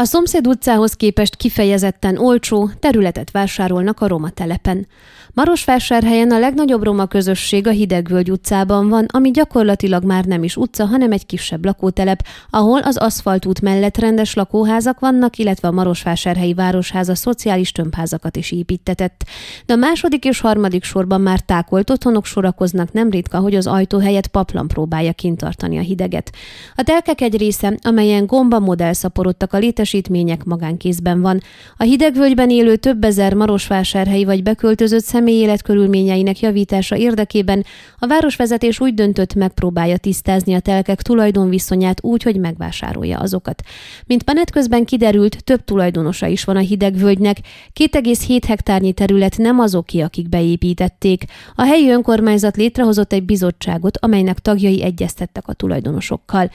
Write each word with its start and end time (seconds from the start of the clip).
A 0.00 0.04
szomszéd 0.04 0.46
utcához 0.46 0.92
képest 0.92 1.36
kifejezetten 1.36 2.18
olcsó 2.18 2.70
területet 2.80 3.30
vásárolnak 3.30 4.00
a 4.00 4.06
roma 4.06 4.30
telepen. 4.30 4.86
Marosvásárhelyen 5.34 6.30
a 6.30 6.38
legnagyobb 6.38 6.82
roma 6.82 7.06
közösség 7.06 7.66
a 7.66 7.70
Hidegvölgy 7.70 8.30
utcában 8.30 8.88
van, 8.88 9.06
ami 9.08 9.30
gyakorlatilag 9.30 10.04
már 10.04 10.24
nem 10.24 10.42
is 10.42 10.56
utca, 10.56 10.86
hanem 10.86 11.12
egy 11.12 11.26
kisebb 11.26 11.64
lakótelep, 11.64 12.26
ahol 12.50 12.80
az 12.80 12.96
aszfaltút 12.96 13.60
mellett 13.60 13.96
rendes 13.96 14.34
lakóházak 14.34 15.00
vannak, 15.00 15.36
illetve 15.36 15.68
a 15.68 15.72
Marosvásárhelyi 15.72 16.54
Városháza 16.54 17.14
szociális 17.14 17.72
tömbházakat 17.72 18.36
is 18.36 18.52
építetett. 18.52 19.24
De 19.66 19.72
a 19.72 19.76
második 19.76 20.24
és 20.24 20.40
harmadik 20.40 20.84
sorban 20.84 21.20
már 21.20 21.40
tákolt 21.40 21.90
otthonok 21.90 22.24
sorakoznak, 22.24 22.92
nem 22.92 23.10
ritka, 23.10 23.38
hogy 23.38 23.54
az 23.54 23.66
ajtó 23.66 23.98
helyett 23.98 24.26
paplan 24.26 24.68
próbálja 24.68 25.12
kintartani 25.12 25.78
a 25.78 25.82
hideget. 25.82 26.32
A 26.74 26.82
telkek 26.82 27.20
egy 27.20 27.36
része, 27.36 27.78
amelyen 27.82 28.26
gomba 28.26 28.58
modell 28.58 28.92
szaporodtak 28.92 29.52
a 29.52 29.58
létesítmények 29.92 30.44
magánkézben 30.44 31.20
van. 31.20 31.40
A 31.76 31.82
hidegvölgyben 31.82 32.50
élő 32.50 32.76
több 32.76 33.04
ezer 33.04 33.34
marosvásárhelyi 33.34 34.24
vagy 34.24 34.42
beköltözött 34.42 35.04
személy 35.04 35.40
életkörülményeinek 35.40 36.40
javítása 36.40 36.96
érdekében 36.96 37.64
a 37.98 38.06
városvezetés 38.06 38.80
úgy 38.80 38.94
döntött, 38.94 39.34
megpróbálja 39.34 39.96
tisztázni 39.96 40.54
a 40.54 40.60
telkek 40.60 41.02
tulajdonviszonyát 41.02 41.98
úgy, 42.02 42.22
hogy 42.22 42.36
megvásárolja 42.40 43.18
azokat. 43.18 43.62
Mint 44.06 44.24
menet 44.24 44.50
közben 44.50 44.84
kiderült, 44.84 45.44
több 45.44 45.64
tulajdonosa 45.64 46.26
is 46.26 46.44
van 46.44 46.56
a 46.56 46.60
hidegvölgynek, 46.60 47.36
2,7 47.74 48.42
hektárnyi 48.46 48.92
terület 48.92 49.36
nem 49.36 49.58
azoké, 49.58 50.00
akik 50.00 50.28
beépítették. 50.28 51.24
A 51.54 51.62
helyi 51.62 51.90
önkormányzat 51.90 52.56
létrehozott 52.56 53.12
egy 53.12 53.24
bizottságot, 53.24 53.98
amelynek 53.98 54.38
tagjai 54.38 54.82
egyeztettek 54.82 55.48
a 55.48 55.52
tulajdonosokkal. 55.52 56.50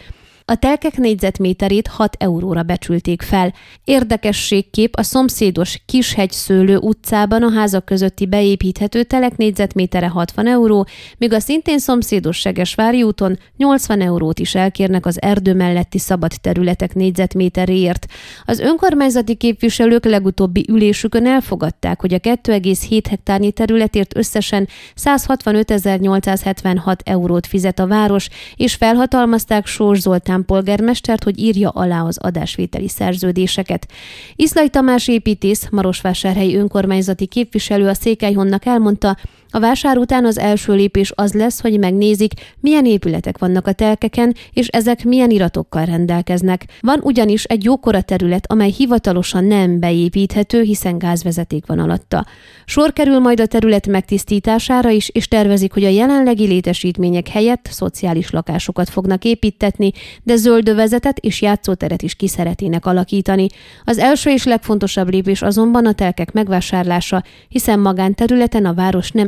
A 0.46 0.56
telkek 0.56 0.98
négyzetméterét 0.98 1.88
6 1.88 2.16
euróra 2.20 2.64
becsülték 2.64 3.22
fel. 3.22 3.54
Érdekességkép 3.84 4.96
a 4.96 5.04
szomszédos 5.04 5.82
Kishegyszőlő 5.86 6.78
utcában 6.78 7.44
a 7.44 7.52
házak 7.52 7.86
közötti 7.86 8.26
beépíthető 8.26 9.04
telek 9.04 9.38
négyzetmétere 9.38 10.08
60 10.08 10.48
euró, 10.48 10.88
míg 11.18 11.34
a 11.34 11.40
szintén 11.40 11.80
szomszédos 11.80 12.38
Segesvári 12.38 13.04
úton 13.04 13.40
80 13.58 14.02
eurót 14.02 14.40
is 14.40 14.56
elkérnek 14.56 15.06
az 15.06 15.22
erdő 15.22 15.54
melletti 15.54 15.98
szabad 16.00 16.32
területek 16.42 16.94
négyzetméteréért. 16.94 18.06
Az 18.46 18.60
önkormányzati 18.60 19.36
képviselők 19.36 20.06
legutóbbi 20.06 20.66
ülésükön 20.70 21.28
elfogadták, 21.28 22.02
hogy 22.02 22.14
a 22.14 22.20
2,7 22.20 23.04
hektárnyi 23.10 23.52
területért 23.52 24.18
összesen 24.18 24.68
165.876 25.04 26.98
eurót 27.04 27.48
fizet 27.48 27.80
a 27.80 27.88
város, 27.88 28.30
és 28.56 28.76
felhatalmazták 28.76 29.66
Sós 29.66 30.00
Zoltán 30.00 30.33
Zoltán 30.34 30.46
polgármestert, 30.46 31.24
hogy 31.24 31.40
írja 31.40 31.70
alá 31.70 32.02
az 32.02 32.18
adásvételi 32.18 32.88
szerződéseket. 32.88 33.92
Iszlai 34.36 34.70
Tamás 34.70 35.08
építész, 35.08 35.68
Marosvásárhelyi 35.72 36.56
önkormányzati 36.56 37.26
képviselő 37.26 37.88
a 37.88 37.94
Székelyhonnak 37.94 38.66
elmondta, 38.66 39.18
a 39.56 39.60
vásár 39.60 39.98
után 39.98 40.26
az 40.26 40.38
első 40.38 40.74
lépés 40.74 41.12
az 41.16 41.34
lesz, 41.34 41.62
hogy 41.62 41.80
megnézik, 41.80 42.34
milyen 42.60 42.86
épületek 42.86 43.38
vannak 43.38 43.68
a 43.68 43.72
telkeken, 43.72 44.36
és 44.52 44.68
ezek 44.68 45.04
milyen 45.04 45.30
iratokkal 45.30 45.86
rendelkeznek. 45.86 46.66
Van 46.80 47.00
ugyanis 47.04 47.44
egy 47.44 47.64
jókora 47.64 48.02
terület, 48.02 48.52
amely 48.52 48.70
hivatalosan 48.70 49.44
nem 49.44 49.80
beépíthető, 49.80 50.62
hiszen 50.62 50.98
gázvezeték 50.98 51.66
van 51.66 51.80
alatta. 51.80 52.26
Sor 52.66 52.94
kerül 52.94 53.20
majd 53.20 53.40
a 53.40 53.46
terület 53.46 53.88
megtisztítására 53.88 54.90
is, 54.90 55.10
és 55.10 55.28
tervezik, 55.28 55.74
hogy 55.74 55.84
a 55.84 55.90
jelenlegi 55.90 56.46
létesítmények 56.46 57.28
helyett 57.28 57.68
szociális 57.72 58.30
lakásokat 58.30 58.90
fognak 58.90 59.24
építetni, 59.24 59.92
de 60.24 60.36
zöldövezetet 60.36 61.20
és 61.20 61.42
játszóteret 61.42 62.02
is 62.02 62.16
ki 62.16 62.28
szeretnének 62.28 62.86
alakítani. 62.86 63.48
Az 63.84 63.98
első 63.98 64.30
és 64.30 64.44
legfontosabb 64.44 65.10
lépés 65.10 65.42
azonban 65.42 65.86
a 65.86 65.94
telkek 65.94 66.32
megvásárlása, 66.32 67.24
hiszen 67.48 67.80
magánterületen 67.80 68.66
a 68.66 68.74
város 68.74 69.12
nem 69.12 69.28